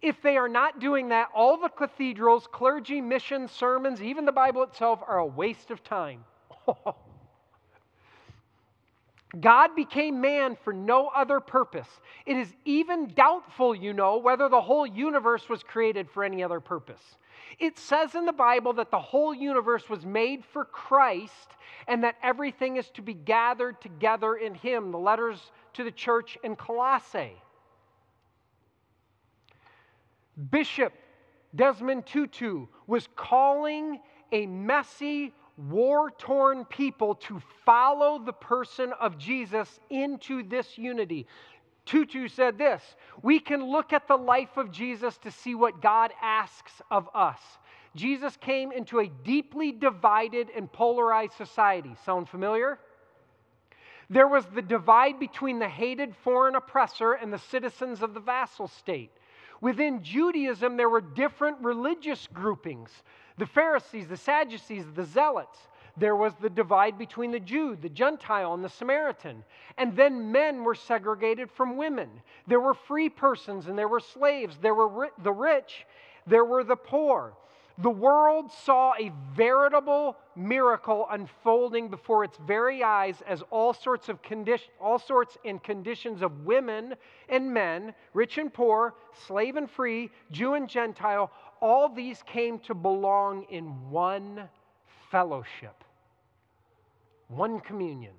[0.00, 4.62] If they are not doing that, all the cathedrals, clergy, missions, sermons, even the Bible
[4.62, 6.24] itself are a waste of time.
[9.40, 11.88] God became man for no other purpose.
[12.24, 16.60] It is even doubtful, you know, whether the whole universe was created for any other
[16.60, 17.02] purpose.
[17.58, 21.56] It says in the Bible that the whole universe was made for Christ
[21.86, 24.92] and that everything is to be gathered together in Him.
[24.92, 27.36] The letters to the church in Colossae.
[30.50, 30.92] Bishop
[31.54, 34.00] Desmond Tutu was calling
[34.32, 41.26] a messy, war torn people to follow the person of Jesus into this unity.
[41.84, 42.82] Tutu said this
[43.22, 47.40] We can look at the life of Jesus to see what God asks of us.
[47.96, 51.96] Jesus came into a deeply divided and polarized society.
[52.04, 52.78] Sound familiar?
[54.10, 58.68] There was the divide between the hated foreign oppressor and the citizens of the vassal
[58.68, 59.10] state.
[59.60, 62.90] Within Judaism, there were different religious groupings
[63.38, 65.58] the Pharisees, the Sadducees, the Zealots.
[65.96, 69.42] There was the divide between the Jew, the Gentile, and the Samaritan.
[69.76, 72.08] And then men were segregated from women.
[72.46, 74.58] There were free persons and there were slaves.
[74.58, 75.86] There were the rich,
[76.26, 77.34] there were the poor.
[77.80, 84.20] The world saw a veritable miracle unfolding before its very eyes as all sorts of
[84.20, 86.96] condition, all sorts and conditions of women
[87.28, 88.94] and men, rich and poor,
[89.26, 91.30] slave and free, Jew and Gentile,
[91.60, 94.48] all these came to belong in one
[95.10, 95.84] fellowship,
[97.28, 98.12] one communion.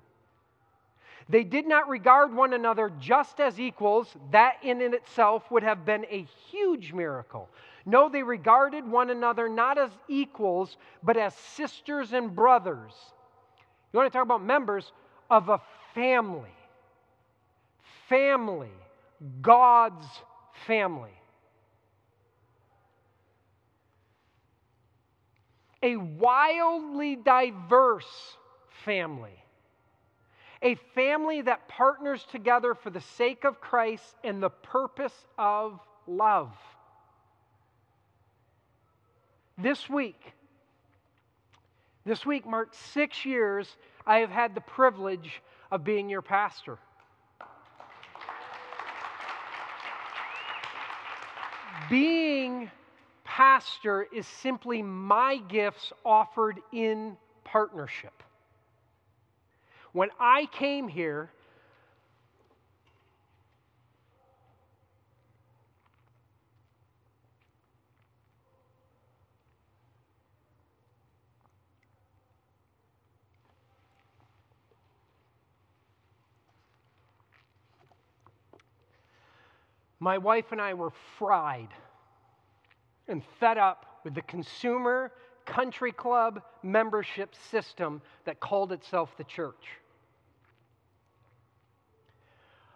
[1.28, 4.16] They did not regard one another just as equals.
[4.32, 7.48] That in and itself would have been a huge miracle.
[7.86, 12.92] No, they regarded one another not as equals, but as sisters and brothers.
[13.92, 14.92] You want to talk about members
[15.30, 15.60] of a
[15.94, 16.50] family.
[18.08, 18.72] Family.
[19.40, 20.06] God's
[20.66, 21.19] family.
[25.82, 28.36] A wildly diverse
[28.84, 29.42] family.
[30.62, 36.52] A family that partners together for the sake of Christ and the purpose of love.
[39.56, 40.20] This week,
[42.04, 43.76] this week marks six years
[44.06, 46.78] I have had the privilege of being your pastor.
[51.88, 52.70] Being
[53.30, 58.24] pastor is simply my gifts offered in partnership.
[59.92, 61.30] When I came here,
[80.00, 81.68] my wife and I were fried
[83.10, 85.12] and fed up with the consumer
[85.44, 89.78] country club membership system that called itself the church.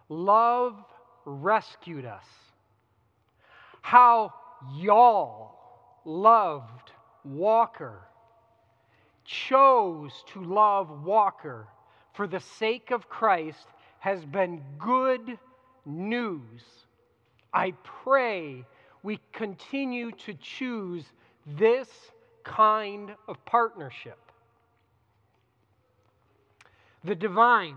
[0.08, 0.76] Love
[1.24, 2.24] rescued us.
[3.80, 4.32] How
[4.76, 5.56] y'all
[6.04, 6.92] loved
[7.24, 8.00] Walker,
[9.24, 11.66] chose to love Walker
[12.12, 13.66] for the sake of Christ
[13.98, 15.38] has been good
[15.86, 16.62] news.
[17.52, 18.64] I pray
[19.04, 21.04] we continue to choose
[21.46, 21.88] this
[22.42, 24.18] kind of partnership.
[27.04, 27.76] The divine.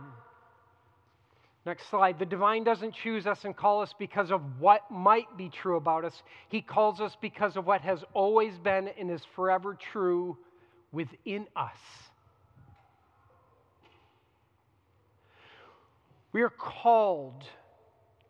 [1.65, 2.17] Next slide.
[2.17, 6.05] The divine doesn't choose us and call us because of what might be true about
[6.05, 6.23] us.
[6.47, 10.37] He calls us because of what has always been and is forever true
[10.93, 11.77] within us.
[16.31, 17.43] We are called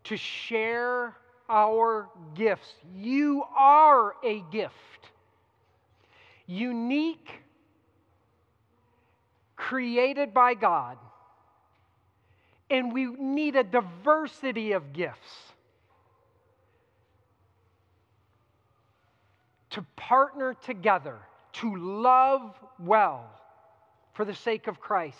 [0.06, 1.16] to share
[1.50, 2.74] our gifts.
[2.96, 4.74] You are a gift
[6.48, 7.30] unique,
[9.58, 10.98] created by God,
[12.70, 15.52] and we need a diversity of gifts
[19.72, 21.18] to partner together
[21.54, 23.30] to love well
[24.14, 25.18] for the sake of Christ.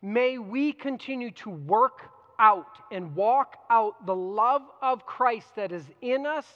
[0.00, 5.84] May we continue to work out and walk out the love of Christ that is
[6.00, 6.46] in us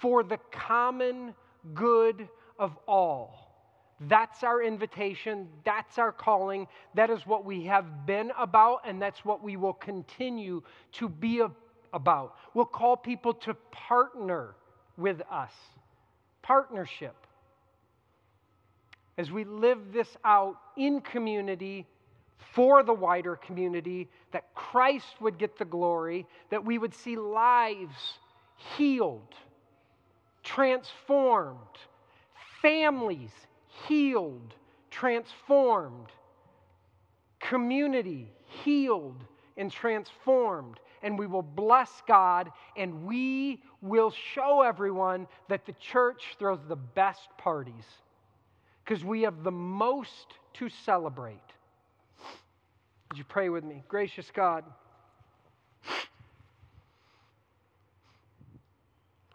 [0.00, 1.34] for the common
[1.74, 3.42] good of all.
[4.08, 5.48] That's our invitation.
[5.64, 6.66] That's our calling.
[6.94, 10.62] That is what we have been about, and that's what we will continue
[10.92, 11.42] to be
[11.92, 12.34] about.
[12.54, 14.56] We'll call people to partner
[14.96, 15.52] with us.
[16.42, 17.14] Partnership.
[19.18, 21.86] As we live this out in community
[22.54, 28.18] for the wider community, that Christ would get the glory, that we would see lives
[28.76, 29.34] healed,
[30.42, 31.58] transformed
[32.62, 33.32] families
[33.88, 34.54] healed,
[34.90, 36.08] transformed,
[37.40, 38.32] community
[38.62, 39.24] healed
[39.56, 40.78] and transformed.
[41.02, 46.76] And we will bless God and we will show everyone that the church throws the
[46.76, 47.84] best parties
[48.84, 51.40] because we have the most to celebrate.
[53.12, 53.84] Would you pray with me?
[53.88, 54.64] Gracious God.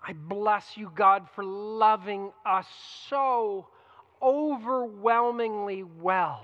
[0.03, 2.65] I bless you, God, for loving us
[3.07, 3.67] so
[4.19, 6.41] overwhelmingly well.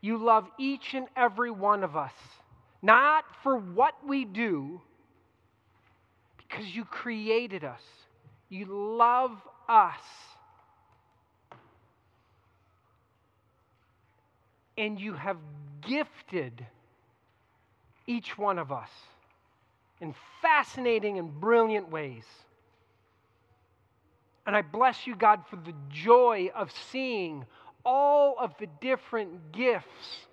[0.00, 2.14] You love each and every one of us,
[2.80, 4.80] not for what we do,
[6.38, 7.82] because you created us.
[8.48, 8.64] You
[8.96, 9.32] love
[9.68, 10.00] us.
[14.78, 15.36] And you have
[15.82, 16.64] gifted
[18.06, 18.88] each one of us
[20.00, 22.24] in fascinating and brilliant ways.
[24.46, 27.44] And I bless you, God, for the joy of seeing
[27.84, 30.26] all of the different gifts.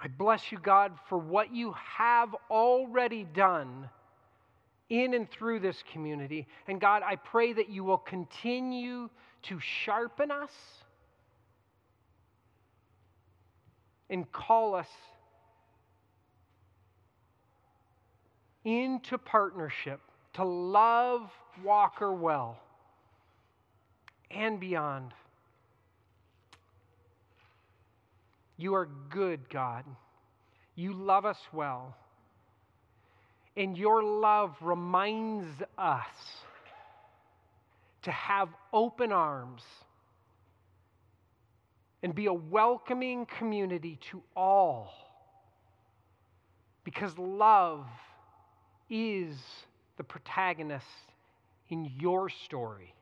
[0.00, 3.88] I bless you, God, for what you have already done
[4.90, 6.46] in and through this community.
[6.68, 9.08] And God, I pray that you will continue
[9.42, 10.50] to sharpen us
[14.10, 14.88] and call us
[18.64, 20.00] into partnership
[20.34, 21.30] to love
[21.62, 22.58] Walker well
[24.30, 25.12] and beyond.
[28.56, 29.84] You are good, God.
[30.74, 31.96] You love us well.
[33.56, 36.06] And your love reminds us
[38.02, 39.62] to have open arms
[42.02, 44.92] and be a welcoming community to all.
[46.84, 47.86] Because love
[48.90, 49.36] is
[49.96, 50.84] the protagonist
[51.70, 52.94] in your story.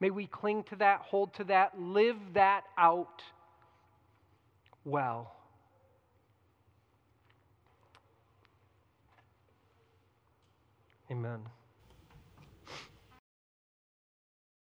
[0.00, 3.22] May we cling to that, hold to that, live that out
[4.84, 5.35] well.
[11.10, 11.55] Amen.